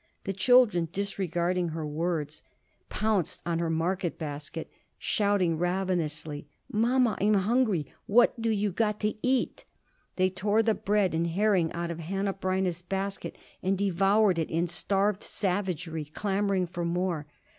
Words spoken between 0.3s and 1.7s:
children, disregarding